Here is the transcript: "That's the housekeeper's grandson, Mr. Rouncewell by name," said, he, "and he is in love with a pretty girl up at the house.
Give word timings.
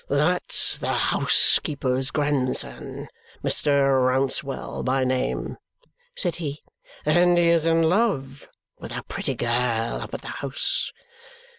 "That's 0.09 0.79
the 0.79 0.91
housekeeper's 0.93 2.09
grandson, 2.09 3.07
Mr. 3.43 4.01
Rouncewell 4.03 4.81
by 4.81 5.03
name," 5.03 5.57
said, 6.15 6.37
he, 6.37 6.63
"and 7.05 7.37
he 7.37 7.49
is 7.49 7.67
in 7.67 7.83
love 7.83 8.49
with 8.79 8.91
a 8.97 9.03
pretty 9.03 9.35
girl 9.35 9.99
up 10.01 10.15
at 10.15 10.23
the 10.23 10.27
house. 10.29 10.91